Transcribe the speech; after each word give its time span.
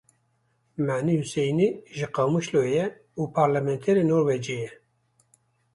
Manî 0.85 1.13
Huseynî 1.21 1.67
ji 1.97 2.07
Qamişloyê 2.15 2.73
ye 2.77 2.85
û 3.21 3.23
parlementerê 3.37 4.03
Norwêcê 4.11 4.55
ye. 4.63 4.71